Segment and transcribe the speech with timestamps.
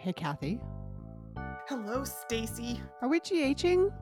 [0.00, 0.58] Hey, Kathy.
[1.68, 2.80] Hello, Stacy.
[3.02, 3.92] Are we GHing?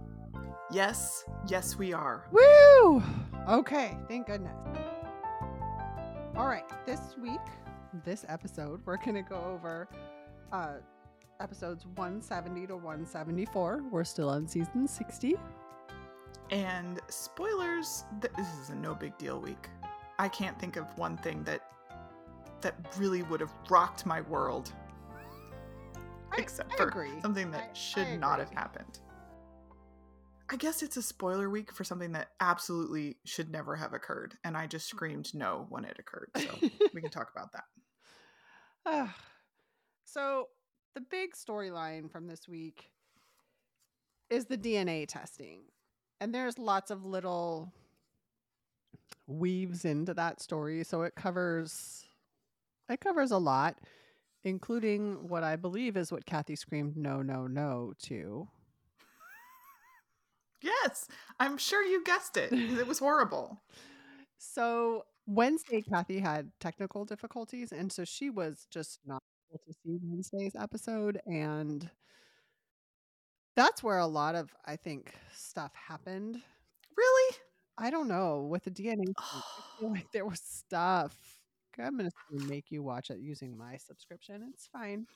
[0.70, 2.24] Yes, yes, we are.
[2.30, 3.02] Woo!
[3.48, 4.54] Okay, thank goodness.
[6.36, 7.40] All right, this week,
[8.04, 9.88] this episode, we're going to go over
[10.52, 10.74] uh,
[11.40, 13.82] episodes 170 to 174.
[13.90, 15.34] We're still on season 60.
[16.52, 19.68] And spoilers, th- this is a no big deal week.
[20.20, 21.62] I can't think of one thing that
[22.60, 24.72] that really would have rocked my world
[26.38, 27.20] except I for agree.
[27.20, 28.98] something that I- should I not have happened.
[30.50, 34.56] I guess it's a spoiler week for something that absolutely should never have occurred, and
[34.56, 36.30] I just screamed no when it occurred.
[36.36, 36.48] So
[36.94, 37.64] we can talk about that.
[38.86, 39.14] Ah.
[40.06, 40.48] so,
[40.94, 42.90] the big storyline from this week
[44.30, 45.60] is the DNA testing.
[46.20, 47.72] And there's lots of little
[49.26, 52.04] weaves into that story, so it covers
[52.88, 53.78] it covers a lot,
[54.48, 58.48] including what I believe is what Kathy screamed no no no to.
[60.62, 61.06] Yes,
[61.38, 62.52] I'm sure you guessed it.
[62.52, 63.62] It was horrible.
[64.38, 69.98] So, Wednesday Kathy had technical difficulties and so she was just not able to see
[70.02, 71.90] Wednesday's episode and
[73.56, 76.40] that's where a lot of I think stuff happened.
[76.96, 77.36] Really?
[77.78, 79.12] I don't know with the DNA.
[79.18, 81.37] I feel like there was stuff.
[81.84, 84.50] I'm gonna make you watch it using my subscription.
[84.52, 85.06] It's fine.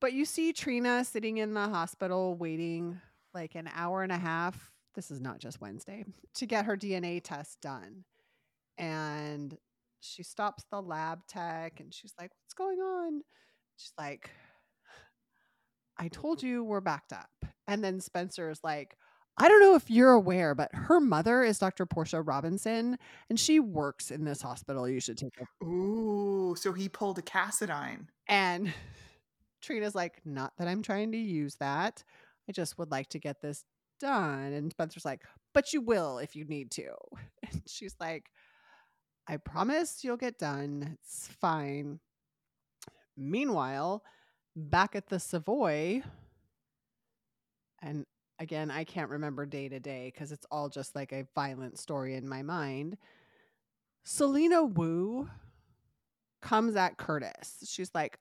[0.00, 3.00] But you see Trina sitting in the hospital waiting
[3.32, 4.72] like an hour and a half.
[4.94, 8.04] This is not just Wednesday to get her DNA test done,
[8.78, 9.56] and
[10.00, 13.22] she stops the lab tech and she's like, "What's going on?"
[13.76, 14.30] She's like,
[15.98, 17.30] "I told you we're backed up."
[17.66, 18.96] And then Spencer is like,
[19.38, 21.84] I don't know if you're aware, but her mother is Dr.
[21.84, 22.98] Portia Robinson,
[23.28, 24.88] and she works in this hospital.
[24.88, 25.66] You should take her.
[25.66, 28.06] Ooh, so he pulled a Cassadine.
[28.28, 28.72] And
[29.62, 32.02] Trina's like, not that I'm trying to use that.
[32.48, 33.64] I just would like to get this
[34.00, 34.52] done.
[34.52, 36.88] And Spencer's like, but you will if you need to.
[37.52, 38.30] And she's like,
[39.28, 40.96] I promise you'll get done.
[41.00, 42.00] It's fine.
[43.16, 44.02] Meanwhile,
[44.56, 46.02] back at the Savoy,
[47.82, 48.04] and
[48.38, 52.14] again, I can't remember day to day because it's all just like a violent story
[52.14, 52.96] in my mind.
[54.04, 55.28] Selina Wu
[56.42, 57.64] comes at Curtis.
[57.66, 58.18] She's like,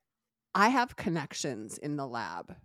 [0.53, 2.55] I have connections in the lab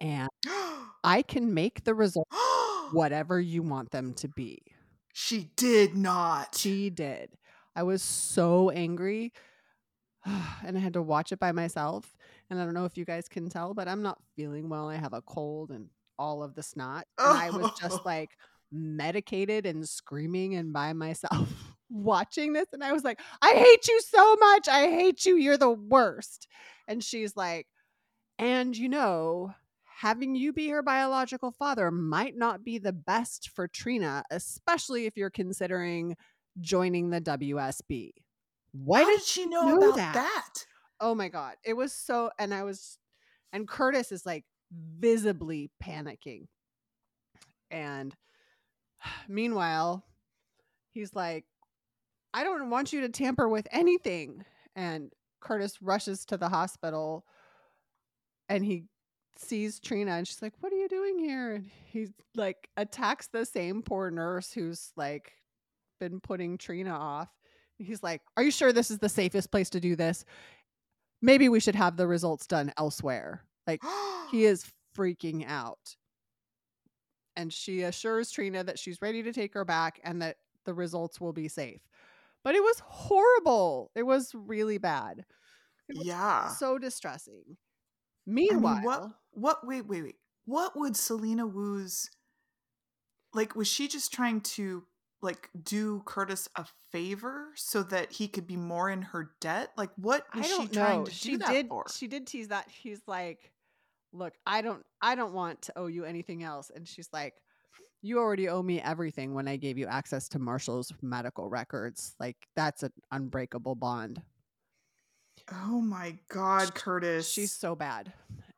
[0.00, 0.28] and
[1.04, 2.30] I can make the results
[2.92, 4.62] whatever you want them to be.
[5.12, 6.56] she did not.
[6.56, 7.30] She did.
[7.74, 9.32] I was so angry
[10.24, 12.16] and I had to watch it by myself.
[12.50, 14.88] And I don't know if you guys can tell, but I'm not feeling well.
[14.88, 17.06] I have a cold and all of the snot.
[17.18, 18.30] And I was just like
[18.70, 21.48] medicated and screaming and by myself
[21.90, 22.66] watching this.
[22.72, 24.68] And I was like, I hate you so much.
[24.68, 25.36] I hate you.
[25.36, 26.48] You're the worst.
[26.86, 27.66] And she's like,
[28.38, 29.52] and you know,
[29.98, 35.16] having you be her biological father might not be the best for Trina, especially if
[35.16, 36.16] you're considering
[36.60, 38.12] joining the WSB.
[38.72, 40.14] Why did did she know, know about that?
[40.14, 40.54] that?
[41.00, 41.54] Oh my god.
[41.64, 42.98] It was so and I was
[43.52, 46.46] and Curtis is like visibly panicking.
[47.70, 48.14] And
[49.28, 50.04] meanwhile,
[50.90, 51.44] he's like
[52.34, 54.44] I don't want you to tamper with anything.
[54.76, 57.24] And Curtis rushes to the hospital
[58.48, 58.84] and he
[59.36, 63.44] sees Trina and she's like, "What are you doing here?" And he like attacks the
[63.46, 65.32] same poor nurse who's like
[66.00, 67.28] been putting Trina off.
[67.78, 70.24] He's like, "Are you sure this is the safest place to do this?
[71.22, 73.82] Maybe we should have the results done elsewhere." Like
[74.30, 74.64] he is
[74.96, 75.96] freaking out.
[77.36, 81.20] And she assures Trina that she's ready to take her back and that the results
[81.20, 81.80] will be safe.
[82.42, 83.92] But it was horrible.
[83.94, 85.24] It was really bad.
[85.88, 86.48] Was yeah.
[86.48, 87.44] so distressing.
[87.48, 87.54] I
[88.26, 89.10] Meanwhile, mean, what?
[89.32, 89.66] What?
[89.66, 90.16] Wait, wait, wait.
[90.46, 92.10] What would Selina Wu's
[93.32, 93.54] like?
[93.54, 94.84] Was she just trying to
[95.22, 99.70] like do Curtis a favor so that he could be more in her debt?
[99.76, 101.84] Like, what was she don't trying to She do that did for?
[101.94, 102.68] she did tease that.
[102.68, 103.52] He's like,
[104.18, 107.34] "Look, I don't I don't want to owe you anything else." And she's like,
[108.02, 112.14] "You already owe me everything when I gave you access to Marshall's medical records.
[112.18, 114.22] Like that's an unbreakable bond."
[115.52, 117.30] oh my God, Curtis.
[117.30, 118.12] She's so bad.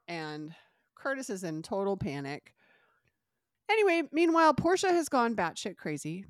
[0.09, 0.55] And
[0.95, 2.55] Curtis is in total panic.
[3.71, 6.25] Anyway, meanwhile, Portia has gone batshit crazy.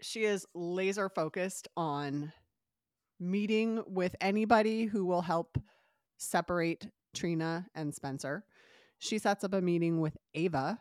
[0.00, 2.32] She is laser focused on
[3.18, 5.58] meeting with anybody who will help
[6.18, 8.44] separate Trina and Spencer.
[8.98, 10.78] She sets up a meeting with Ava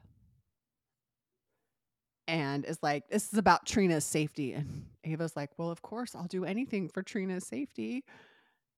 [2.28, 4.54] and is like, This is about Trina's safety.
[4.54, 8.04] And Ava's like, Well, of course, I'll do anything for Trina's safety.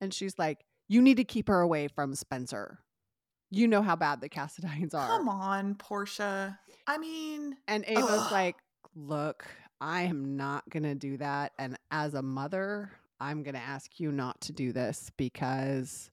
[0.01, 2.79] And she's like, you need to keep her away from Spencer.
[3.49, 5.07] You know how bad the Cassadines are.
[5.07, 6.59] Come on, Portia.
[6.87, 8.31] I mean, And Ava's Ugh.
[8.31, 8.55] like,
[8.95, 9.45] look,
[9.79, 11.53] I am not going to do that.
[11.57, 16.09] And as a mother, I'm going to ask you not to do this because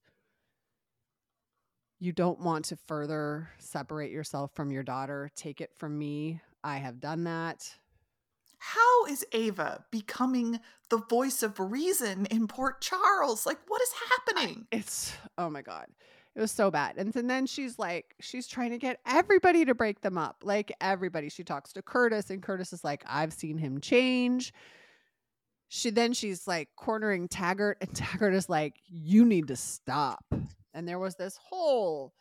[2.01, 5.31] you don't want to further separate yourself from your daughter.
[5.37, 6.41] Take it from me.
[6.65, 7.71] I have done that.
[8.59, 10.61] how is Ava becoming
[10.91, 13.47] the voice of reason in Port Charles?
[13.47, 14.67] Like, what is happening?
[14.71, 15.87] It's, oh my God.
[16.35, 16.97] It was so bad.
[16.97, 20.43] And, then she's like, she's trying to get everybody to break them up.
[20.45, 21.29] Like everybody.
[21.29, 24.53] She talks to Curtis, and Curtis is like, I've seen him change.
[25.69, 30.25] She then she's like cornering Taggart, and Taggart is like, You need to stop.
[30.73, 32.15] And there was this whole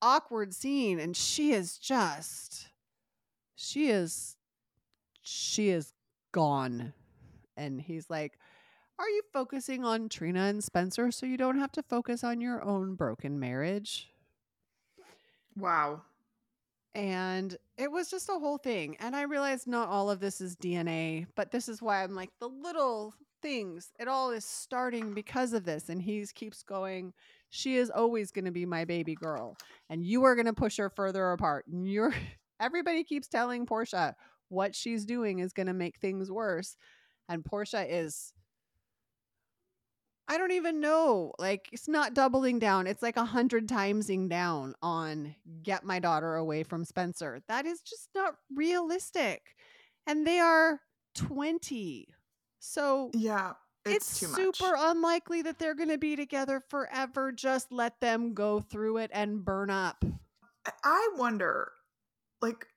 [0.00, 2.68] awkward scene, and she is just
[3.54, 4.36] she is
[5.22, 5.92] she is
[6.32, 6.92] gone.
[7.56, 8.38] And he's like,
[8.98, 12.62] Are you focusing on Trina and Spencer so you don't have to focus on your
[12.62, 14.08] own broken marriage?
[15.56, 16.02] Wow.
[16.94, 18.96] And it was just a whole thing.
[19.00, 22.30] And I realized not all of this is DNA, but this is why I'm like
[22.38, 23.90] the little things.
[23.98, 25.88] It all is starting because of this.
[25.88, 27.12] And he keeps going,
[27.50, 29.56] she is always going to be my baby girl.
[29.90, 31.66] And you are going to push her further apart.
[31.66, 32.14] And you're
[32.60, 34.14] everybody keeps telling Portia
[34.48, 36.76] what she's doing is going to make things worse.
[37.28, 38.32] And Portia is
[40.28, 41.32] I don't even know.
[41.38, 42.86] Like it's not doubling down.
[42.86, 47.40] It's like a hundred timesing down on get my daughter away from Spencer.
[47.48, 49.42] That is just not realistic.
[50.06, 50.80] And they are
[51.16, 52.08] 20.
[52.64, 53.54] So Yeah,
[53.84, 54.80] it's, it's, super much.
[54.96, 57.32] unlikely that they're gonna be together forever.
[57.32, 60.04] Just let them go through it and burn up.
[60.84, 61.72] I wonder,
[62.40, 62.68] like,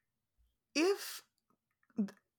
[0.74, 1.22] if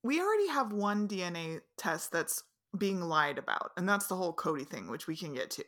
[0.02, 2.42] we already have one DNA test that's
[2.76, 5.64] being lied about, and that's the whole Cody thing, which we can get to.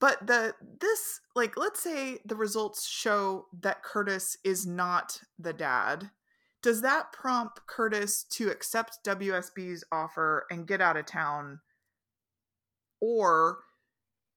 [0.00, 6.10] But the this like let's say the results show that Curtis is not the dad.
[6.62, 11.60] Does that prompt Curtis to accept WSB's offer and get out of town?
[13.00, 13.58] Or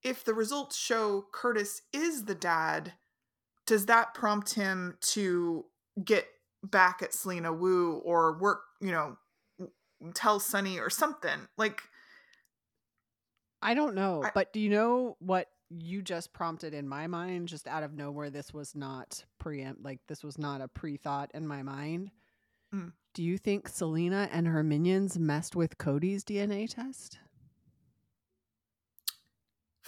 [0.04, 2.94] if the results show Curtis is the dad,
[3.66, 5.66] does that prompt him to
[6.04, 6.28] get
[6.64, 9.18] back at Selina Wu or work, you know,
[10.14, 11.48] tell Sonny or something?
[11.58, 11.82] Like,
[13.62, 17.48] I don't know, I- but do you know what you just prompted in my mind?
[17.48, 21.32] Just out of nowhere, this was not preempt, like this was not a pre thought
[21.34, 22.12] in my mind.
[22.74, 22.94] Mm.
[23.14, 27.20] Do you think Selina and her minions messed with Cody's DNA test?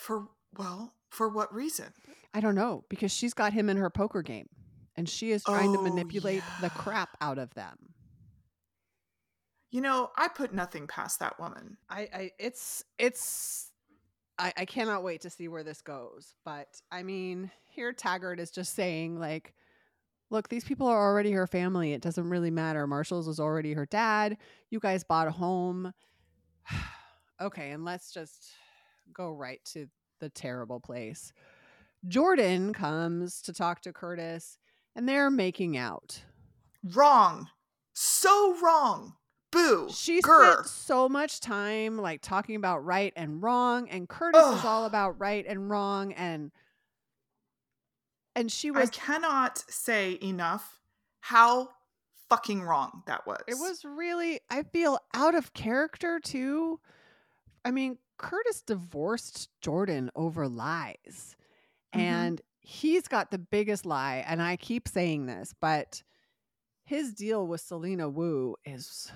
[0.01, 1.94] for, well, for what reason?
[2.33, 4.50] I don't know because she's got him in her poker game
[4.95, 7.94] and she is trying to Oh, manipulate the crap out of them.
[9.69, 11.78] You know, I put nothing past that woman.
[11.89, 13.70] I, I it's it's
[14.42, 16.34] I, I cannot wait to see where this goes.
[16.44, 19.54] But I mean, here Taggart is just saying like,
[20.32, 21.94] look, these people are already her family.
[21.94, 22.88] It doesn't really matter.
[22.88, 24.38] Marshall's was already her dad.
[24.72, 25.94] You guys bought a home.
[27.42, 28.48] okay, and let's just
[29.14, 29.88] go right to
[30.20, 31.34] the terrible place.
[32.08, 34.58] Jordan comes to talk to Curtis,
[34.96, 36.24] and they're making out.
[36.84, 37.48] Wrong.
[37.94, 39.14] So wrong.
[39.51, 39.89] Boo.
[39.94, 40.53] She Grr.
[40.53, 45.19] spent so much time like talking about right and wrong, and Curtis is all about
[45.19, 46.51] right and wrong, and
[48.35, 48.90] and she was.
[48.90, 50.80] I cannot say enough
[51.19, 51.69] how
[52.30, 53.42] fucking wrong that was.
[53.47, 54.40] It was really.
[54.49, 56.80] I feel out of character too.
[57.66, 61.35] I mean, Curtis divorced Jordan over lies,
[61.94, 61.99] Mhm.
[61.99, 64.23] and he's got the biggest lie.
[64.26, 66.04] And I keep saying this, but
[66.85, 69.11] his deal with Selina Wu is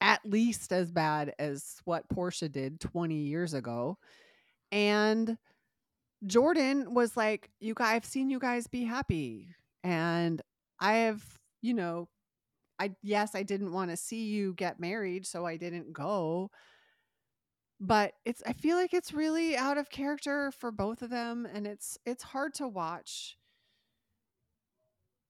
[0.00, 3.98] at least as bad as what Portia did 20 years ago.
[4.70, 5.38] And
[6.26, 9.48] Jordan was like, You guys, I've seen you guys be happy.
[9.82, 10.42] And
[10.80, 11.22] I have,
[11.62, 12.08] you know,
[12.78, 16.50] I, yes, I didn't want to see you get married, so I didn't go.
[17.80, 21.46] But it's, I feel like it's really out of character for both of them.
[21.52, 23.36] And it's, it's hard to watch.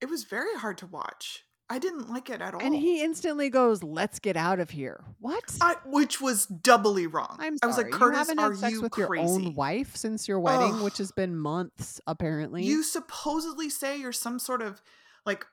[0.00, 1.44] It was very hard to watch.
[1.70, 2.62] I didn't like it at all.
[2.62, 5.04] And he instantly goes, Let's get out of here.
[5.20, 5.44] What?
[5.60, 7.36] I, which was doubly wrong.
[7.38, 7.60] I'm sorry.
[7.62, 9.06] I was like, you Curtis, haven't are sex you with crazy?
[9.06, 10.82] your own wife since your wedding, Ugh.
[10.84, 12.64] which has been months apparently.
[12.64, 14.80] You supposedly say you're some sort of
[15.26, 15.44] like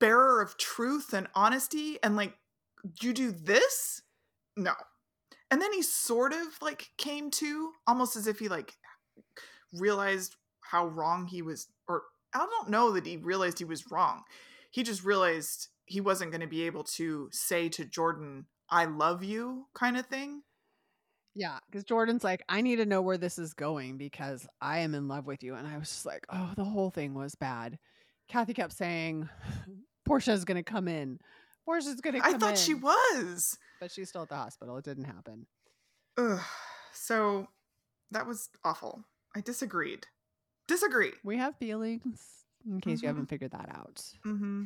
[0.00, 2.34] bearer of truth and honesty, and like
[3.02, 4.02] you do this?
[4.56, 4.72] No.
[5.50, 8.74] And then he sort of like came to almost as if he like
[9.72, 14.22] realized how wrong he was, or I don't know that he realized he was wrong.
[14.70, 19.24] He just realized he wasn't going to be able to say to Jordan, I love
[19.24, 20.42] you, kind of thing.
[21.34, 24.94] Yeah, because Jordan's like, I need to know where this is going because I am
[24.94, 25.54] in love with you.
[25.54, 27.78] And I was just like, oh, the whole thing was bad.
[28.28, 29.28] Kathy kept saying,
[30.04, 31.18] Portia's going to come in.
[31.64, 32.56] Portia's going to come I thought in.
[32.56, 33.56] she was.
[33.80, 34.76] But she's still at the hospital.
[34.78, 35.46] It didn't happen.
[36.16, 36.40] Ugh.
[36.92, 37.46] So
[38.10, 39.04] that was awful.
[39.36, 40.06] I disagreed.
[40.66, 41.12] Disagree.
[41.22, 42.20] We have feelings
[42.66, 43.02] in case Mhm.
[43.02, 43.96] you haven't figured that out.
[44.26, 44.64] Mm-hmm.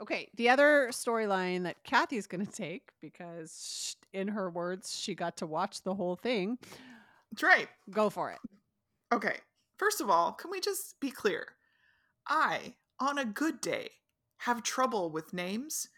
[0.00, 5.36] Okay, the other storyline that Kathy's going to take because, in her words, she got
[5.38, 6.58] to watch the whole thing.
[7.30, 7.68] That's right.
[7.90, 8.38] Go for it.
[9.12, 9.36] Okay.
[9.76, 11.54] First of all, can we just be clear?
[12.26, 13.90] I, on a good day,
[14.38, 15.88] have trouble with names.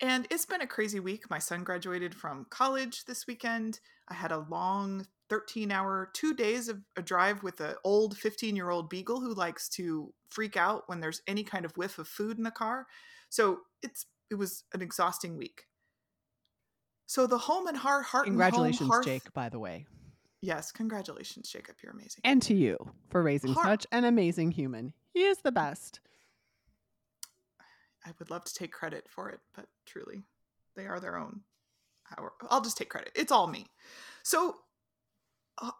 [0.00, 1.30] And it's been a crazy week.
[1.30, 3.80] My son graduated from college this weekend.
[4.08, 8.54] I had a long 13 hour, two days of a drive with an old 15
[8.54, 12.06] year old beagle who likes to freak out when there's any kind of whiff of
[12.06, 12.86] food in the car.
[13.30, 15.62] So it's it was an exhausting week.
[17.06, 19.86] So the home and heart, heart and home, Congratulations, hearth- Jake, by the way.
[20.42, 21.76] Yes, congratulations, Jacob.
[21.82, 22.20] You're amazing.
[22.24, 22.76] And to you
[23.08, 24.92] for raising Heart- such an amazing human.
[25.14, 26.00] He is the best.
[28.04, 30.24] I would love to take credit for it, but truly,
[30.76, 31.40] they are their own.
[32.50, 33.12] I'll just take credit.
[33.14, 33.68] It's all me.
[34.22, 34.56] So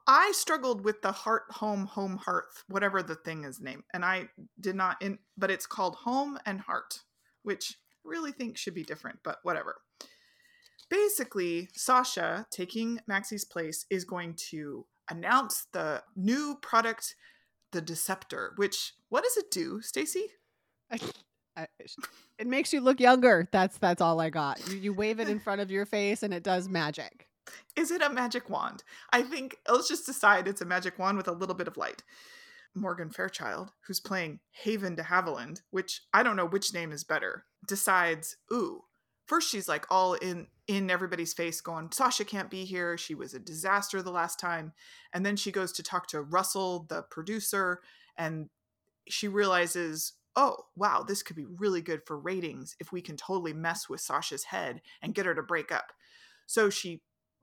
[0.07, 4.29] I struggled with the heart, home, home, hearth, whatever the thing is named, and I
[4.61, 5.00] did not.
[5.00, 7.00] In but it's called home and heart,
[7.43, 9.81] which I really think should be different, but whatever.
[10.91, 17.17] Basically, Sasha taking Maxie's place is going to announce the new product,
[17.73, 18.52] the Deceptor.
[18.57, 20.26] Which what does it do, Stacy?
[22.38, 23.49] It makes you look younger.
[23.52, 24.61] That's that's all I got.
[24.69, 27.29] You, you wave it in front of your face and it does magic.
[27.76, 28.84] Is it a magic wand?
[29.12, 32.02] I think let's just decide it's a magic wand with a little bit of light.
[32.75, 37.44] Morgan Fairchild, who's playing Haven de Haviland, which I don't know which name is better,
[37.66, 38.84] decides, ooh,
[39.26, 42.96] first she's like all in in everybody's face going, Sasha can't be here.
[42.96, 44.72] She was a disaster the last time.
[45.12, 47.80] And then she goes to talk to Russell, the producer,
[48.16, 48.49] and
[49.08, 53.52] she realizes, oh, wow, this could be really good for ratings if we can totally
[53.52, 55.92] mess with Sasha's head and get her to break up.
[56.46, 57.02] So she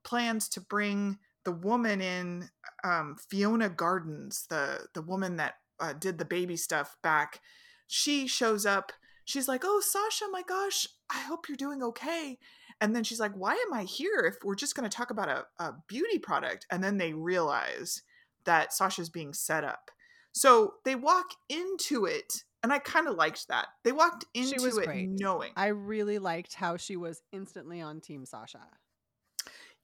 [0.09, 2.49] plans to bring the woman in,
[2.83, 7.39] um, Fiona Gardens, the the woman that uh, did the baby stuff back.
[7.87, 8.91] She shows up.
[9.25, 12.39] She's like, "Oh, Sasha, my gosh, I hope you're doing okay."
[12.81, 15.29] And then she's like, "Why am I here if we're just going to talk about
[15.29, 18.01] a, a beauty product?" And then they realize
[18.45, 19.91] that Sasha's being set up.
[20.31, 23.67] So they walk into it, and I kind of liked that.
[23.83, 25.09] They walked into it great.
[25.09, 25.51] knowing.
[25.55, 28.61] I really liked how she was instantly on Team Sasha.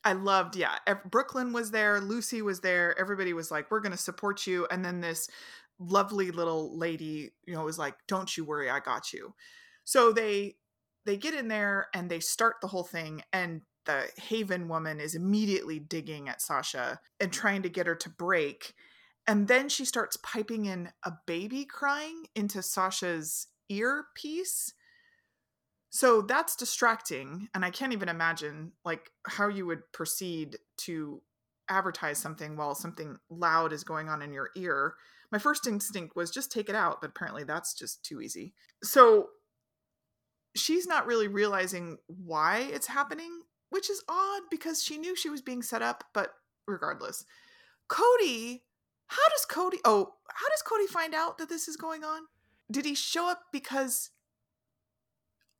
[0.05, 0.77] I loved, yeah.
[1.09, 2.97] Brooklyn was there, Lucy was there.
[2.99, 5.27] Everybody was like, "We're going to support you." And then this
[5.79, 9.33] lovely little lady, you know, was like, "Don't you worry, I got you."
[9.83, 10.57] So they
[11.05, 15.15] they get in there and they start the whole thing and the Haven woman is
[15.15, 18.73] immediately digging at Sasha and trying to get her to break.
[19.27, 24.73] And then she starts piping in a baby crying into Sasha's earpiece.
[25.95, 27.47] So that's distracting.
[27.55, 31.21] And I can't even imagine like how you would proceed to
[31.69, 34.95] advertise something while something loud is going on in your ear.
[35.31, 38.53] My first instinct was just take it out, but apparently that's just too easy.
[38.83, 39.27] So
[40.53, 45.41] she's not really realizing why it's happening, which is odd because she knew she was
[45.41, 46.33] being set up, but
[46.67, 47.23] regardless.
[47.87, 48.63] Cody,
[49.07, 52.23] how does Cody Oh, how does Cody find out that this is going on?
[52.69, 54.09] Did he show up because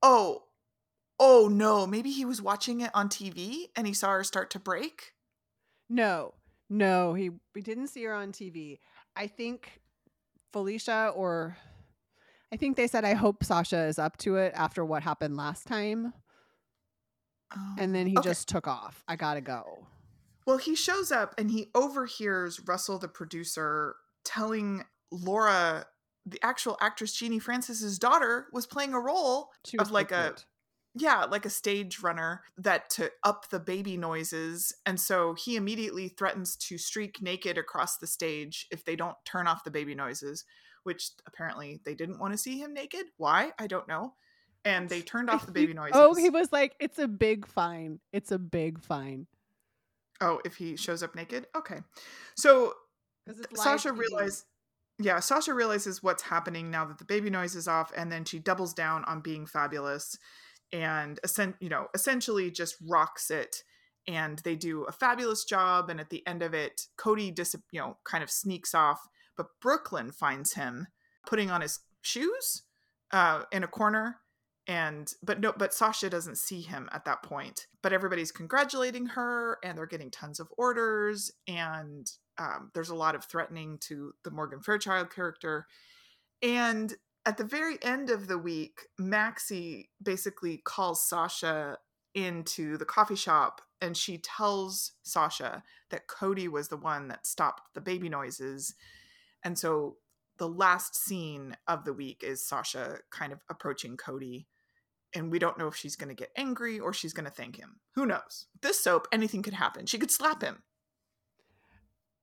[0.07, 0.43] Oh,
[1.19, 4.59] oh no, maybe he was watching it on TV and he saw her start to
[4.59, 5.13] break?
[5.89, 6.35] No,
[6.69, 8.77] no, he we didn't see her on TV.
[9.15, 9.81] I think
[10.53, 11.57] Felicia or
[12.53, 15.65] I think they said I hope Sasha is up to it after what happened last
[15.65, 16.13] time.
[17.79, 18.29] And then oh, he Okay.
[18.29, 19.03] just took off.
[19.07, 19.87] I gotta go.
[20.45, 25.87] Well, he shows up and he overhears Russell, the producer, telling Laura,
[26.25, 30.35] the actual actress Genie Francis's daughter, was playing a role Of like a-
[30.97, 34.73] yeah, like a stage runner that to up the baby noises.
[34.85, 39.45] And so he immediately threatens to streak naked across the stage if they don't turn
[39.45, 40.45] off the baby noises,
[40.83, 43.07] which apparently they didn't want to see him naked.
[43.17, 43.51] Why?
[43.59, 44.13] I don't know.
[44.63, 45.95] And they turned off the baby He- oh, noises.
[45.95, 47.99] Oh, he was like, "It's a big fine.
[48.13, 49.27] It's a big fine."
[50.21, 51.45] Oh, if he shows up naked?
[51.55, 51.81] Okay.
[52.37, 52.73] So
[53.53, 54.45] Sasha TV.
[54.99, 58.39] Yeah, Sasha realizes what's happening now that the baby noise is off, and then she
[58.39, 60.17] doubles down on being fabulous
[60.71, 61.19] and
[61.59, 63.63] you know, essentially just rocks it.
[64.07, 67.79] And they do a fabulous job, and at the end of it, Cody dis- you
[67.79, 68.99] know, kind of sneaks off,
[69.35, 70.87] but Brooklyn finds him
[71.25, 72.63] putting on his shoes
[73.11, 74.17] uh, in a corner,
[74.67, 79.59] and but no but sasha doesn't see him at that point but everybody's congratulating her
[79.63, 84.31] and they're getting tons of orders and um, there's a lot of threatening to the
[84.31, 85.65] morgan fairchild character
[86.41, 91.77] and at the very end of the week maxie basically calls sasha
[92.13, 97.61] into the coffee shop and she tells sasha that cody was the one that stopped
[97.73, 98.75] the baby noises
[99.43, 99.97] and so
[100.37, 104.47] the last scene of the week is sasha kind of approaching cody
[105.15, 107.55] and we don't know if she's going to get angry or she's going to thank
[107.55, 107.79] him.
[107.95, 108.47] Who knows?
[108.61, 109.85] This soap, anything could happen.
[109.85, 110.61] She could slap him.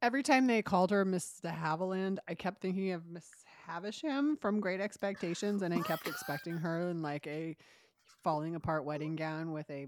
[0.03, 3.29] Every time they called her Miss de Haviland, I kept thinking of Miss
[3.69, 7.57] Havisham from Great Expectations, and I kept expecting her in like a
[8.25, 9.87] falling apart wedding gown with a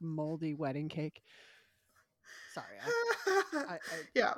[0.00, 1.22] moldy wedding cake.
[2.54, 3.78] Sorry, I, I, I,
[4.14, 4.34] yeah.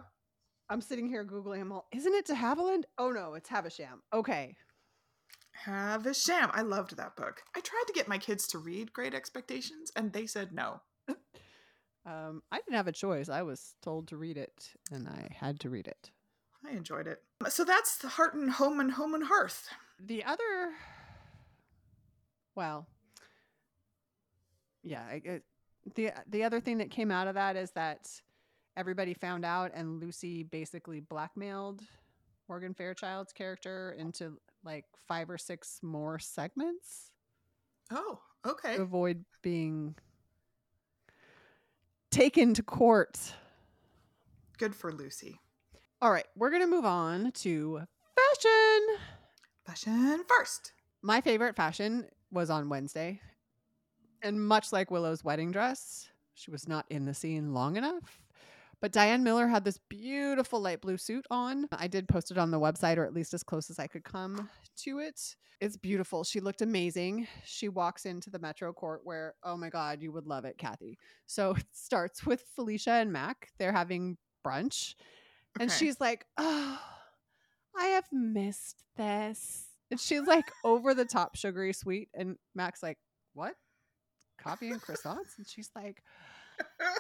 [0.71, 1.61] I'm sitting here googling.
[1.61, 2.85] I'm all, isn't it de Haviland?
[2.97, 4.01] Oh no, it's Havisham.
[4.15, 4.57] Okay,
[5.67, 6.51] Havisham.
[6.55, 7.43] I loved that book.
[7.55, 10.81] I tried to get my kids to read Great Expectations, and they said no.
[12.09, 13.29] Um, I didn't have a choice.
[13.29, 16.11] I was told to read it, and I had to read it.
[16.67, 17.23] I enjoyed it.
[17.51, 19.69] So that's the Heart and Home and Home and Hearth.
[20.01, 20.73] The other,
[22.55, 22.87] well,
[24.83, 25.41] yeah, I,
[25.95, 28.09] the the other thing that came out of that is that
[28.77, 31.83] everybody found out, and Lucy basically blackmailed
[32.49, 37.11] Morgan Fairchild's character into like five or six more segments.
[37.91, 38.77] Oh, okay.
[38.77, 39.95] To avoid being
[42.11, 43.35] taken to court.
[44.59, 45.41] Good for Lucy.
[46.01, 47.83] All right, we're going to move on to
[48.17, 48.97] fashion.
[49.67, 50.73] Fashion first.
[51.03, 53.21] My favorite fashion was on Wednesday.
[54.23, 58.21] And much like Willow's wedding dress, she was not in the scene long enough.
[58.81, 61.69] But Diane Miller had this beautiful light blue suit on.
[61.73, 64.05] I did post it on the website, or at least as close as I could
[64.05, 64.49] come
[64.85, 65.35] to it.
[65.61, 66.23] It's beautiful.
[66.23, 67.27] She looked amazing.
[67.45, 70.99] She walks into the Metro Court where, oh my God, you would love it, Kathy.
[71.27, 73.49] So it starts with Felicia and Mac.
[73.59, 74.17] They're having
[74.47, 74.95] brunch.
[75.57, 75.65] Okay.
[75.65, 76.79] And she's like, oh,
[77.77, 79.65] I have missed this.
[79.91, 82.09] And she's like over the top sugary sweet.
[82.15, 82.99] And Mac's like,
[83.35, 83.55] what?
[84.41, 85.39] Coffee and croissants?
[85.39, 86.03] And she's like,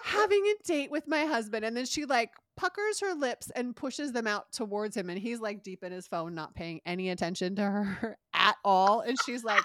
[0.04, 1.64] having a date with my husband.
[1.64, 5.10] And then she like puckers her lips and pushes them out towards him.
[5.10, 9.00] And he's like deep in his phone, not paying any attention to her at all.
[9.00, 9.62] And she's like,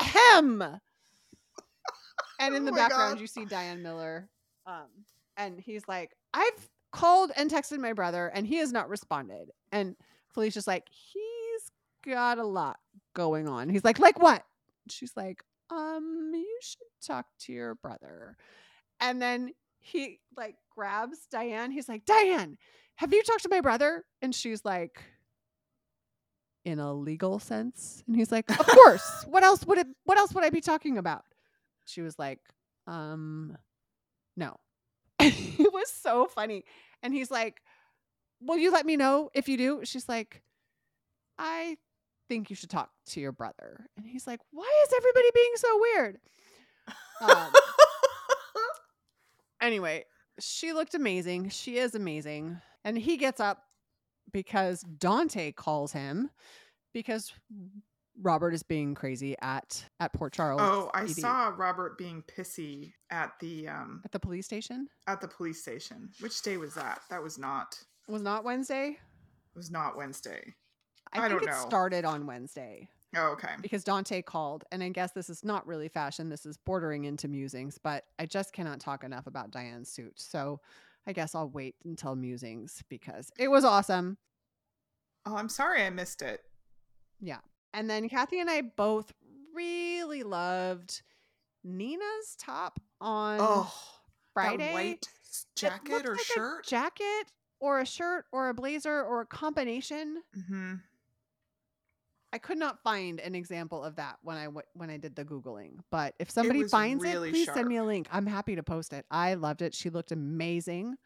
[0.00, 0.62] hem.
[2.40, 3.20] And in the oh background, God.
[3.20, 4.28] you see Diane Miller.
[4.66, 4.86] Um,
[5.36, 9.50] and he's like, I've called and texted my brother and he has not responded.
[9.72, 9.96] And
[10.32, 11.70] Felicia's like, he's
[12.04, 12.78] got a lot
[13.14, 13.68] going on.
[13.68, 14.44] He's like, like what?
[14.88, 18.36] She's like, um, you should talk to your brother.
[19.00, 21.70] And then he like grabs Diane.
[21.70, 22.56] He's like, Diane,
[22.96, 24.04] have you talked to my brother?
[24.22, 25.02] And she's like,
[26.64, 28.02] in a legal sense.
[28.06, 29.24] And he's like, Of course.
[29.28, 31.24] what else would it what else would I be talking about?
[31.86, 32.40] She was like,
[32.86, 33.56] um,
[34.36, 34.56] no.
[35.18, 36.64] it was so funny.
[37.02, 37.60] And he's like,
[38.40, 39.80] Will you let me know if you do?
[39.84, 40.42] She's like,
[41.38, 41.76] I
[42.28, 43.86] think you should talk to your brother.
[43.96, 46.18] And he's like, Why is everybody being so weird?
[47.20, 47.50] Um,
[49.60, 50.04] Anyway,
[50.40, 51.50] she looked amazing.
[51.50, 52.60] She is amazing.
[52.84, 53.64] And he gets up
[54.32, 56.30] because Dante calls him
[56.92, 57.32] because
[58.20, 60.60] Robert is being crazy at at Port Charles.
[60.62, 61.10] Oh, I ED.
[61.10, 64.88] saw Robert being pissy at the um at the police station.
[65.06, 66.10] At the police station.
[66.20, 67.00] Which day was that?
[67.10, 67.78] That was not.
[68.08, 68.88] Was not Wednesday.
[68.88, 70.54] It was not Wednesday.
[71.12, 71.52] I, I think it know.
[71.52, 72.88] started on Wednesday.
[73.18, 73.54] Oh, okay.
[73.60, 76.28] Because Dante called, and I guess this is not really fashion.
[76.28, 80.12] This is bordering into musings, but I just cannot talk enough about Diane's suit.
[80.16, 80.60] So
[81.06, 84.18] I guess I'll wait until musings because it was awesome.
[85.26, 86.42] Oh, I'm sorry I missed it.
[87.20, 87.38] Yeah.
[87.74, 89.12] And then Kathy and I both
[89.54, 91.02] really loved
[91.64, 93.74] Nina's top on oh,
[94.32, 94.72] Friday.
[94.72, 95.08] white
[95.56, 96.66] jacket or like shirt?
[96.66, 100.22] jacket or a shirt or a blazer or a combination.
[100.36, 100.74] Mm-hmm.
[102.32, 105.24] I could not find an example of that when I w- when I did the
[105.24, 105.78] googling.
[105.90, 107.56] But if somebody it finds really it, please sharp.
[107.56, 108.06] send me a link.
[108.12, 109.06] I'm happy to post it.
[109.10, 109.74] I loved it.
[109.74, 110.96] She looked amazing.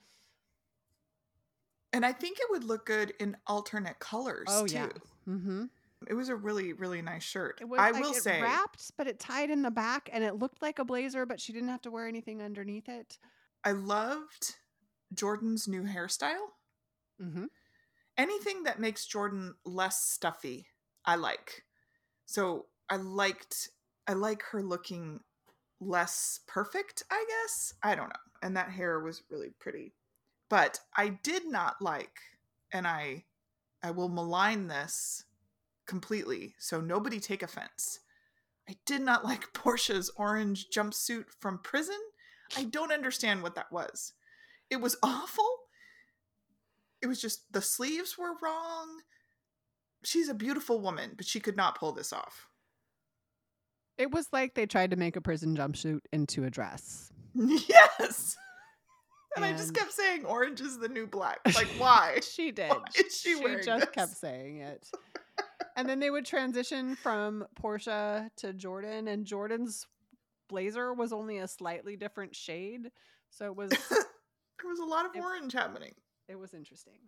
[1.93, 4.75] And I think it would look good in alternate colors oh, too.
[4.75, 4.89] Yeah.
[5.29, 5.65] Mm-hmm.
[6.09, 7.59] It was a really, really nice shirt.
[7.61, 10.35] It was, I like, will say wrapped, but it tied in the back, and it
[10.37, 13.19] looked like a blazer, but she didn't have to wear anything underneath it.
[13.63, 14.57] I loved
[15.15, 16.49] Jordan's new hairstyle.
[17.23, 17.45] Mm-hmm.
[18.19, 20.67] Anything that makes Jordan less stuffy
[21.05, 21.65] I like.
[22.27, 23.71] So I liked
[24.07, 25.21] I like her looking
[25.81, 27.75] less perfect, I guess.
[27.83, 28.15] I don't know.
[28.43, 29.95] And that hair was really pretty.
[30.49, 32.19] But I did not like
[32.73, 33.25] and I
[33.83, 35.25] I will malign this
[35.87, 36.55] completely.
[36.59, 38.01] So nobody take offense.
[38.69, 41.99] I did not like Portia's orange jumpsuit from prison.
[42.57, 44.13] I don't understand what that was.
[44.71, 45.49] It was awful.
[47.01, 49.01] It was just the sleeves were wrong.
[50.05, 52.49] She's a beautiful woman, but she could not pull this off.
[53.99, 57.11] It was like they tried to make a prison jumpsuit into a dress.
[57.69, 58.37] Yes.
[59.35, 61.39] And, I just kept saying orange is the new black.
[61.55, 62.19] Like why?
[62.23, 62.69] she did.
[62.71, 62.79] Why
[63.11, 63.95] she wearing just this?
[63.95, 64.87] kept saying it.
[65.77, 69.87] and then they would transition from Portia to Jordan, and Jordan's
[70.51, 72.91] blazer was only a slightly different shade.
[73.31, 75.95] So it was there was a lot of It- orange happening.
[76.29, 76.99] it was interesting.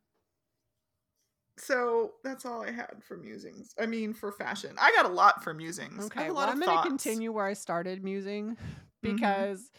[1.56, 3.74] So that's all I had for musings.
[3.78, 6.02] I mean, for fashion, I got a lot for musings.
[6.02, 8.56] I Okay, well lot I'm gonna continue where I started musing
[9.04, 9.16] Mhm.
[9.16, 9.70] because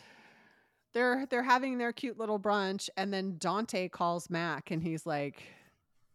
[0.94, 5.44] they're they're having their cute little brunch, and then Dante calls Mac, and he's like,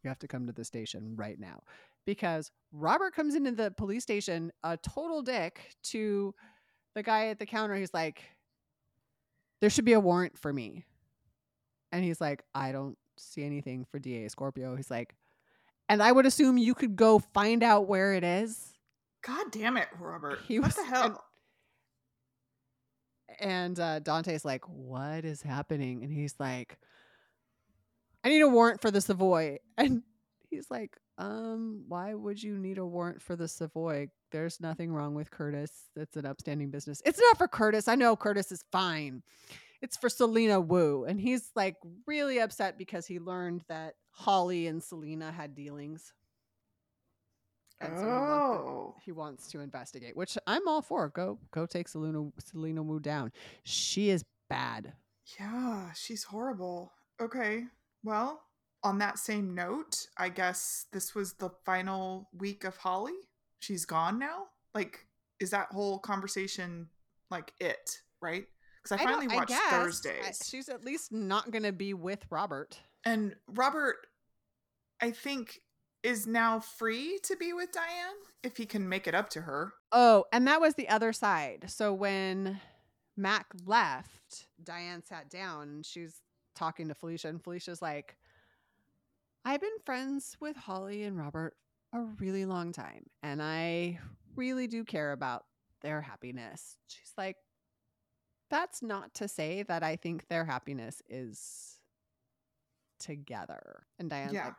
[0.03, 1.62] "You have to come to the station right now."
[2.07, 6.35] Because Robert comes into the police station a total dick to
[6.94, 7.75] the guy at the counter.
[7.75, 8.23] He's like,
[9.61, 10.87] "There should be a warrant for me,"
[11.92, 15.14] and he's like, "I don't see anything for DA Scorpio." He's like,
[15.90, 18.72] "And I would assume you could go find out where it is."
[19.22, 20.38] God damn it, Robert!
[20.48, 21.05] He what was- the hell?
[21.05, 21.16] and-
[23.38, 26.76] And uh, Dante's like, "What is happening?" And he's like,
[28.24, 30.03] "I need a warrant for the Savoy." And
[30.50, 34.09] he's like, "Um, why would you need a warrant for the Savoy?
[34.31, 35.70] There's nothing wrong with Curtis.
[35.96, 37.00] That's an upstanding business.
[37.07, 37.88] It's not for Curtis.
[37.88, 39.22] I know Curtis is fine.
[39.83, 44.83] It's for Selina Wu." And he's like really upset because he learned that Holly and
[44.83, 46.12] Selina had dealings.
[47.81, 51.09] And so he wants to- oh, he wants to investigate, which I'm all for.
[51.09, 53.33] Go go take Selina Selina Wu down.
[53.64, 54.95] She is bad.
[55.38, 56.93] yeah, she's horrible.
[57.21, 57.64] Okay,
[58.03, 58.43] well,
[58.83, 63.14] on that same note, I guess this was the final week of Holly.
[63.61, 64.47] She's gone now.
[64.75, 65.07] Like,
[65.38, 66.88] is that whole conversation
[67.31, 68.01] like it?
[68.21, 68.47] Right?
[68.83, 69.61] Because I don't- finally watched guess.
[69.64, 70.43] I- Thursdays.
[70.49, 72.81] she's at least not going to be with Robert.
[73.05, 74.07] And Robert,
[75.01, 75.61] I think,
[76.03, 79.75] is now free to be with Diane if he can make it up to her.
[79.93, 81.64] Oh, and that was the other side.
[81.69, 82.61] So when
[83.16, 86.23] Mac left, Diane sat down and she's
[86.55, 88.16] talking to Felicia, and Felicia's like,
[89.45, 91.55] I've been friends with Holly and Robert
[91.93, 93.99] a really long time, and I
[94.37, 95.45] really do care about
[95.83, 96.77] their happiness.
[96.88, 97.37] She's like,
[98.50, 101.78] That's not to say that I think their happiness is
[102.98, 103.86] together.
[103.98, 104.46] And Diane's yeah.
[104.46, 104.54] like,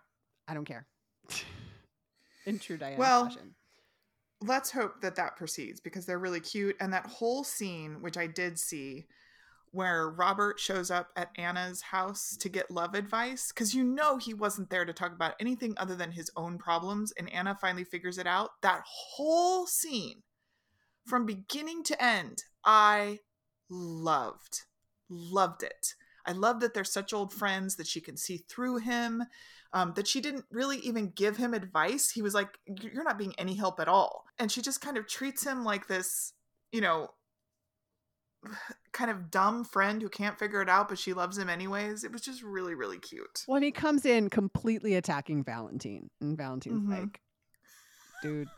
[0.48, 0.88] I don't care.
[2.46, 3.56] In true Diane Well, fashion.
[4.42, 6.76] Let's hope that that proceeds because they're really cute.
[6.80, 9.06] And that whole scene, which I did see,
[9.72, 14.34] where Robert shows up at Anna's house to get love advice, because you know he
[14.34, 17.14] wasn't there to talk about anything other than his own problems.
[17.18, 18.50] And Anna finally figures it out.
[18.62, 20.24] That whole scene,
[21.06, 23.20] from beginning to end, I
[23.72, 24.62] loved.
[25.10, 25.96] Loved it.
[26.26, 29.24] I love that they're such old friends that she can see through him.
[29.74, 32.12] Um, that she didn't really even give him advice.
[32.12, 34.26] He was like, You're not being any help at all.
[34.38, 36.34] And she just kind of treats him like this,
[36.74, 37.12] you know,
[38.92, 42.04] kind of dumb friend who can't figure it out, but she loves him anyways.
[42.04, 43.44] It was just really, really cute.
[43.46, 46.90] When he comes in completely attacking Valentine, and Valentine's Mhm.
[47.00, 47.22] like,
[48.22, 48.50] "Dude,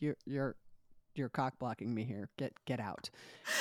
[0.00, 0.56] you're you're
[1.14, 2.28] you're cock blocking me here.
[2.38, 3.10] Get get out."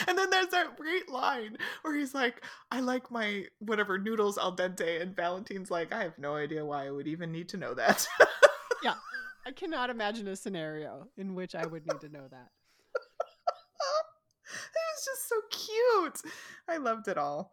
[0.08, 4.56] And then there's that great line where he's like, I like my whatever noodles al
[4.56, 5.02] dente.
[5.02, 8.08] And Valentine's like, I have no idea why I would even need to know that.
[8.84, 8.96] Yeah.
[9.46, 12.50] I cannot imagine a scenario in which I would need to know that.
[14.56, 16.34] it was just so cute.
[16.68, 17.52] I loved it all.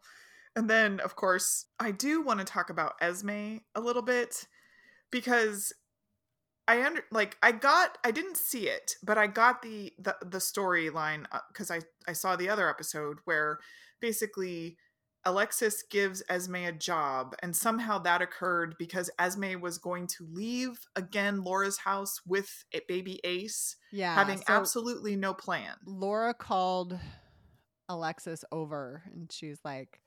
[0.55, 4.47] And then, of course, I do want to talk about Esme a little bit
[5.11, 5.73] because
[6.69, 10.37] I under like I got I didn't see it, but I got the the the
[10.37, 13.57] storyline uh, because I I saw the other episode where
[13.99, 14.77] basically
[15.25, 20.79] Alexis gives Esme a job, and somehow that occurred because Esme was going to leave
[20.95, 25.73] again Laura's house with a baby Ace, Yeah, having so absolutely no plan.
[25.87, 26.99] Laura called
[27.89, 30.01] Alexis over, and she's like,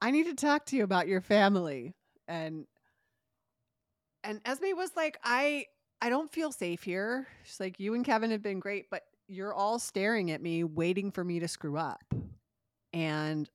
[0.00, 1.96] "I need to talk to you about your family."
[2.28, 2.66] And
[4.24, 5.66] and Esme was like, "I
[6.00, 9.54] I don't feel safe here." She's like, "You and Kevin have been great, but you're
[9.54, 12.02] all staring at me, waiting for me to screw up,
[12.92, 13.48] and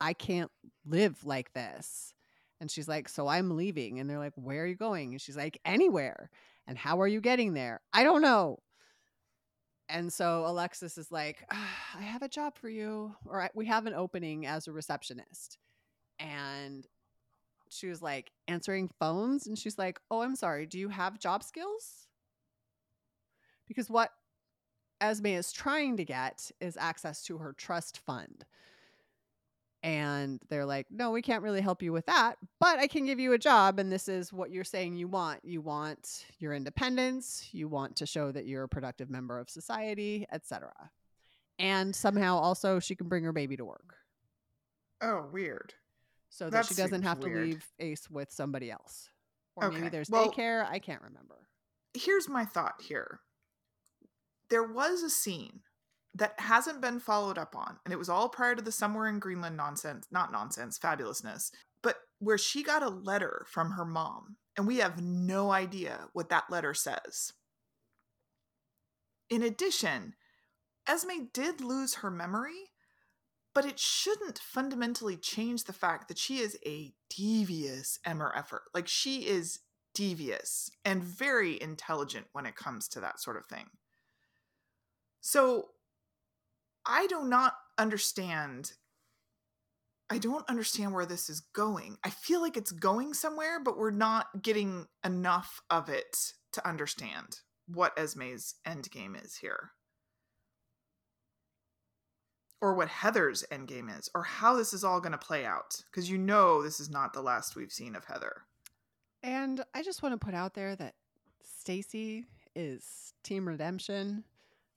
[0.00, 0.50] I can't
[0.86, 2.14] live like this."
[2.60, 5.36] And she's like, "So I'm leaving." And they're like, "Where are you going?" And she's
[5.36, 6.30] like, "Anywhere."
[6.66, 7.80] And how are you getting there?
[7.92, 8.58] I don't know.
[9.88, 13.86] And so Alexis is like, "Ah, I have a job for you, or we have
[13.86, 15.58] an opening as a receptionist.
[16.18, 16.86] And
[17.70, 20.66] she was like answering phones, and she's like, Oh, I'm sorry.
[20.66, 22.06] Do you have job skills?
[23.66, 24.10] Because what
[25.00, 28.44] Esme is trying to get is access to her trust fund.
[29.84, 33.20] And they're like, no, we can't really help you with that, but I can give
[33.20, 33.78] you a job.
[33.78, 35.44] And this is what you're saying you want.
[35.44, 37.48] You want your independence.
[37.52, 40.72] You want to show that you're a productive member of society, etc.
[41.60, 43.94] And somehow also she can bring her baby to work
[45.00, 45.74] Oh, weird.
[46.30, 49.10] So that That she doesn't have to leave Ace with somebody else.
[49.56, 50.68] Or maybe there's well- daycare.
[50.68, 51.48] I can't remember.
[51.94, 53.20] Here's my thought here.
[54.50, 55.62] There was a scene
[56.14, 59.18] that hasn't been followed up on, and it was all prior to the somewhere in
[59.18, 61.50] Greenland nonsense, not nonsense, fabulousness,
[61.82, 66.28] but where she got a letter from her mom, and we have no idea what
[66.30, 67.32] that letter says.
[69.30, 70.14] In addition,
[70.86, 72.70] Esme did lose her memory,
[73.58, 78.60] but it shouldn't fundamentally change the fact that she is a devious MRFer.
[78.72, 79.58] Like she is
[79.96, 83.64] devious and very intelligent when it comes to that sort of thing.
[85.20, 85.70] So
[86.86, 88.74] I do not understand.
[90.08, 91.96] I don't understand where this is going.
[92.04, 96.16] I feel like it's going somewhere, but we're not getting enough of it
[96.52, 99.72] to understand what Esme's end game is here.
[102.60, 105.82] Or what Heather's endgame is, or how this is all going to play out.
[105.90, 108.42] Because you know this is not the last we've seen of Heather.
[109.22, 110.94] And I just want to put out there that
[111.42, 112.24] Stacy
[112.56, 114.24] is Team Redemption.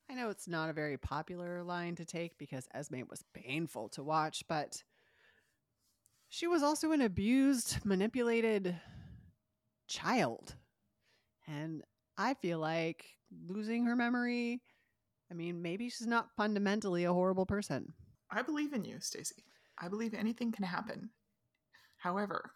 [0.09, 4.03] I know it's not a very popular line to take because Esme was painful to
[4.03, 4.83] watch, but
[6.27, 8.75] she was also an abused, manipulated
[9.87, 10.55] child.
[11.47, 11.83] And
[12.17, 13.05] I feel like
[13.47, 14.61] losing her memory,
[15.31, 17.93] I mean, maybe she's not fundamentally a horrible person.
[18.29, 19.45] I believe in you, Stacy.
[19.79, 21.09] I believe anything can happen.
[21.97, 22.51] However,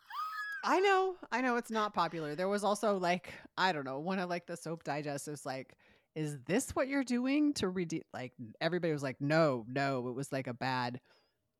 [0.64, 2.36] I know, I know it's not popular.
[2.36, 5.78] There was also like, I don't know, one of like the soap digest was like,
[6.16, 8.02] is this what you're doing to redeem?
[8.14, 11.00] Like everybody was like, no, no, it was like a bad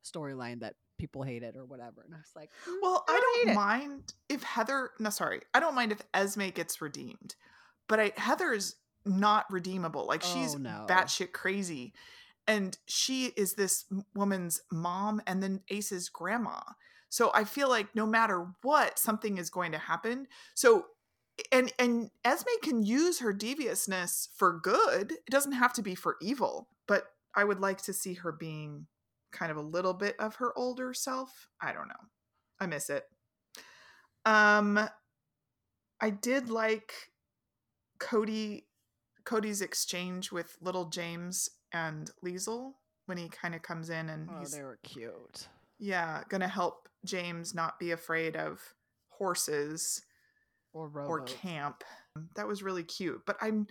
[0.04, 2.02] storyline that people hated or whatever.
[2.06, 4.92] And I was like, "Mm, well, I hate don't it." mind if Heather.
[5.00, 7.36] No, sorry, I don't mind if Esme gets redeemed,
[7.88, 8.76] but I, Heather's
[9.06, 10.06] not redeemable.
[10.08, 10.86] Like she's Oh, no.
[10.88, 11.94] batshit crazy,
[12.48, 16.60] and she is this woman's mom and then Ace's grandma.
[17.10, 20.28] So I feel like no matter what, something is going to happen.
[20.54, 20.86] So.
[21.52, 25.12] And and Esme can use her deviousness for good.
[25.12, 26.70] It doesn't have to be for evil.
[26.88, 28.88] But I would like to see her being
[29.34, 31.50] kind of a little bit of her older self.
[31.62, 31.94] I don't know.
[32.62, 33.04] I miss it.
[34.26, 34.80] Um
[36.00, 36.94] I did like
[38.00, 38.68] Cody
[39.26, 42.74] Cody's exchange with little James and Liesel
[43.08, 45.48] when he kind of comes in and Oh, he's they were cute.
[45.80, 48.62] yeah, gonna help James not be afraid of
[49.10, 50.02] horses
[50.74, 51.84] Or or camp.
[52.36, 53.22] That was really cute.
[53.26, 53.68] But I'm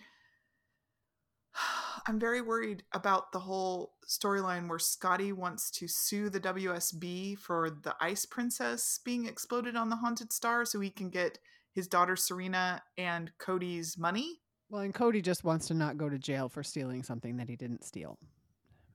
[2.07, 7.71] I'm very worried about the whole storyline where Scotty wants to sue the WSB for
[7.71, 11.39] the ice princess being exploded on the haunted star so he can get
[11.73, 14.41] his daughter Serena and Cody's money.
[14.75, 17.55] Well, and Cody just wants to not go to jail for stealing something that he
[17.55, 18.19] didn't steal.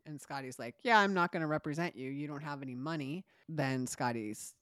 [0.06, 2.10] And Scotty's like, Yeah, I'm not going to represent you.
[2.12, 3.24] You don't have any money.
[3.48, 4.56] Then Scotty's,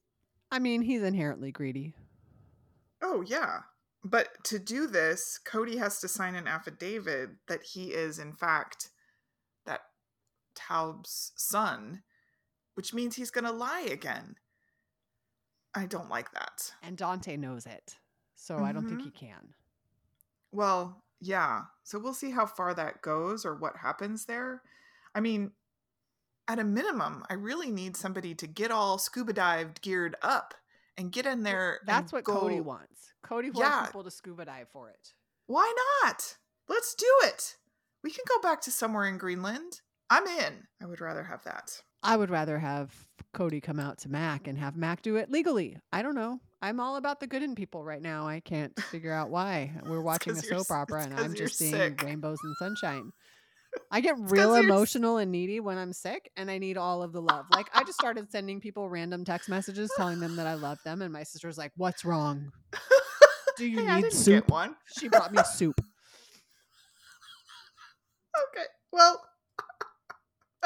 [0.52, 1.92] I mean, he's inherently greedy.
[3.02, 3.62] Oh yeah.
[4.04, 8.90] But to do this, Cody has to sign an affidavit that he is in fact
[9.66, 9.80] that
[10.54, 12.04] Taub's son,
[12.74, 14.36] which means he's going to lie again.
[15.74, 16.74] I don't like that.
[16.80, 17.96] And Dante knows it.
[18.36, 19.04] So I don't think Mhm.
[19.06, 19.54] he can.
[20.52, 21.62] Well, yeah.
[21.84, 24.62] So we'll see how far that goes or what happens there.
[25.14, 25.52] I mean,
[26.46, 30.54] at a minimum, I really need somebody to get all scuba dived, geared up,
[30.96, 31.80] and get in there.
[31.86, 33.12] That's what Cody wants.
[33.22, 33.86] Cody wants Yeah.
[33.86, 35.12] people to scuba dive for it.
[35.46, 36.36] Why not?
[36.68, 37.56] Let's do it.
[38.02, 39.80] We can go back to somewhere in Greenland.
[40.10, 40.66] I'm in.
[40.80, 41.82] I would rather have that.
[42.02, 45.78] I would rather have Cody come out to Mac and have Mac do it legally.
[45.92, 46.40] I don't know.
[46.60, 48.26] I'm all about the good in people right now.
[48.26, 49.72] I can't figure out why.
[49.84, 52.02] We're watching a soap opera and I'm just seeing sick.
[52.02, 53.12] rainbows and sunshine.
[53.90, 57.22] I get real emotional and needy when I'm sick and I need all of the
[57.22, 57.46] love.
[57.50, 61.00] Like I just started sending people random text messages telling them that I love them
[61.00, 62.52] and my sister's like, "What's wrong?
[63.56, 64.76] Do you hey, need soup?" get one.
[64.98, 65.80] She brought me soup.
[68.50, 68.66] Okay.
[68.92, 69.20] Well,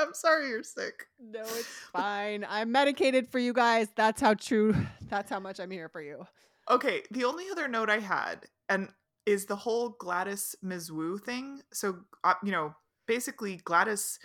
[0.03, 1.07] I'm sorry you're sick.
[1.21, 2.45] No, it's fine.
[2.49, 3.89] I'm medicated for you guys.
[3.97, 4.75] That's how true.
[5.09, 6.27] That's how much I'm here for you.
[6.71, 8.89] Okay, the only other note I had and
[9.27, 10.91] is the whole Gladys Ms.
[10.91, 11.61] Wu thing.
[11.73, 12.75] So, uh, you know,
[13.07, 14.19] basically Gladys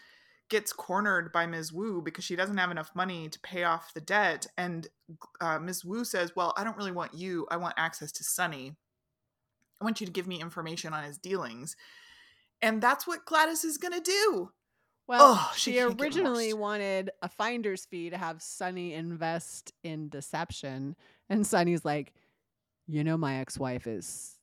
[0.50, 1.74] gets cornered by Ms.
[1.74, 4.88] Wu because she doesn't have enough money to pay off the debt and
[5.42, 5.84] uh, Ms.
[5.84, 7.48] Wu says, "Well, I don't really want you.
[7.52, 8.76] I want access to Sonny.
[9.82, 11.76] I want you to give me information on his dealings."
[12.62, 14.52] And that's what Gladys is going to do.
[15.08, 20.96] Well, Oh, she she originally wanted a finder's fee to have Sonny invest in deception.
[21.30, 22.14] And Sonny's like,
[22.88, 24.38] you know, my ex wife is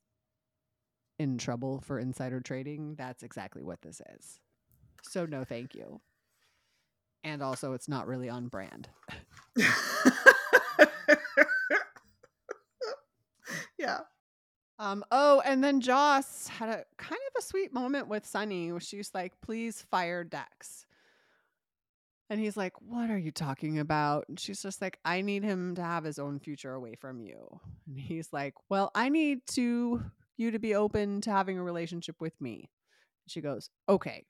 [1.19, 2.95] in trouble for insider trading.
[2.97, 4.41] That's exactly what this is.
[5.03, 6.01] So, no, thank you.
[7.23, 8.89] And also, it's not really on brand.
[13.79, 14.01] yeah.
[14.85, 18.83] Um, oh, and then Joss had a kind of a sweet moment with Sonny where
[18.83, 20.85] she's like, please fire Dex.
[22.29, 24.27] And he's like, What are you talking about?
[24.29, 27.61] And she's just like, I need him to have his own future away from you.
[27.87, 30.03] And he's like, Well, I need to
[30.37, 32.71] you to be open to having a relationship with me.
[33.27, 34.27] She goes, Okay.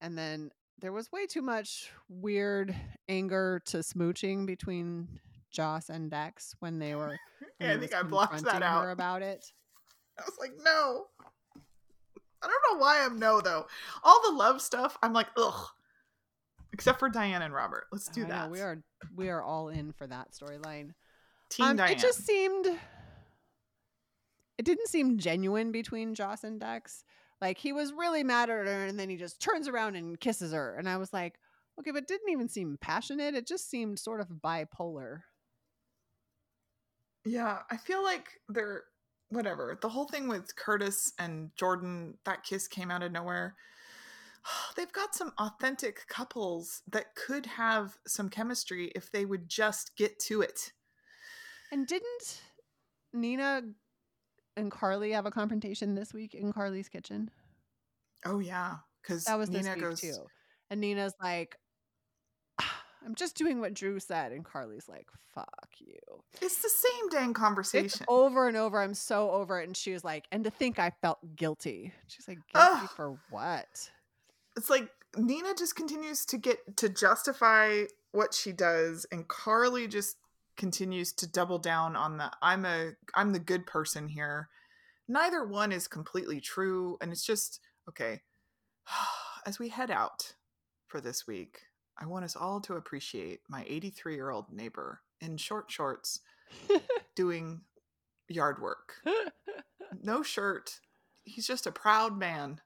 [0.00, 2.74] And then there was way too much weird
[3.10, 7.18] anger to smooching between Joss and Dex when they were
[7.60, 8.84] Yeah, I think I blocked that out.
[8.84, 9.52] her about it.
[10.18, 11.06] I was like, no.
[12.40, 13.66] I don't know why I'm no though.
[14.04, 15.68] All the love stuff, I'm like, ugh.
[16.72, 17.86] Except for Diane and Robert.
[17.90, 18.50] Let's do I know, that.
[18.50, 18.82] we are
[19.16, 20.90] we are all in for that storyline.
[21.50, 21.92] Team Um, Diane.
[21.92, 22.66] it just seemed
[24.58, 27.04] it didn't seem genuine between Joss and Dex.
[27.40, 30.52] Like he was really mad at her and then he just turns around and kisses
[30.52, 30.74] her.
[30.76, 31.38] And I was like,
[31.80, 33.34] okay, but it didn't even seem passionate.
[33.34, 35.20] It just seemed sort of bipolar.
[37.24, 38.84] Yeah, I feel like they're
[39.30, 39.78] whatever.
[39.80, 43.54] The whole thing with Curtis and Jordan, that kiss came out of nowhere.
[44.76, 50.18] They've got some authentic couples that could have some chemistry if they would just get
[50.20, 50.72] to it.
[51.70, 52.40] And didn't
[53.12, 53.62] Nina
[54.56, 57.30] and Carly have a confrontation this week in Carly's kitchen?
[58.24, 60.00] Oh yeah, because That was this Nina week goes.
[60.00, 60.16] too.
[60.70, 61.56] And Nina's like,
[63.04, 64.32] I'm just doing what Drew said.
[64.32, 65.94] And Carly's like, fuck you.
[66.42, 68.06] It's the same dang It's conversation.
[68.08, 68.80] over and over.
[68.80, 69.66] I'm so over it.
[69.66, 71.92] And she was like, and to think I felt guilty.
[72.08, 72.90] She's like, guilty Ugh.
[72.96, 73.90] for what?
[74.56, 80.16] it's like Nina just continues to get to justify what she does and Carly just
[80.56, 84.48] continues to double down on the I'm a I'm the good person here.
[85.06, 88.22] Neither one is completely true and it's just okay.
[89.46, 90.34] As we head out
[90.88, 91.60] for this week,
[91.98, 96.20] I want us all to appreciate my 83-year-old neighbor in short shorts
[97.16, 97.62] doing
[98.28, 98.94] yard work.
[100.02, 100.80] No shirt.
[101.24, 102.60] He's just a proud man.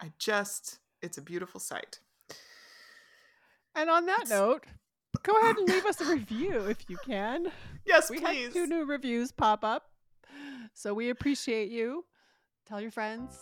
[0.00, 1.98] I just it's a beautiful sight.
[3.74, 4.64] and on that It's- note,
[5.22, 7.50] go ahead and leave us a review if you can.
[7.84, 8.44] Yes, We please.
[8.46, 9.90] had two new reviews pop up.
[10.74, 12.04] So we appreciate you.
[12.66, 13.36] Tell your friends.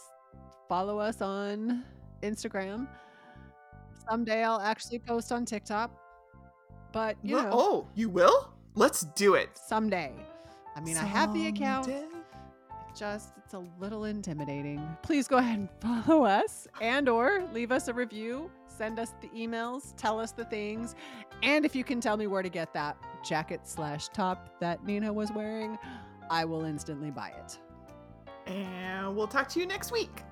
[0.68, 1.84] Follow us on
[2.22, 2.88] Instagram.
[4.10, 5.90] Someday I'll actually post on TikTok.
[6.92, 8.50] But you Well, know, oh, you will?
[8.74, 9.50] Let's do it.
[9.68, 10.12] someday.
[10.76, 11.86] I mean, I have the account.
[11.86, 12.06] Someday.
[12.96, 15.68] just it's a little intimidating please go ahead and
[16.06, 20.44] follow us and or leave us a review send us the emails tell us the
[20.46, 20.96] things
[21.44, 25.12] and if you can tell me where to get that jacket slash top that nina
[25.12, 25.78] was wearing
[26.28, 27.58] i will instantly buy it
[28.50, 30.22] And we'll talk to you next week.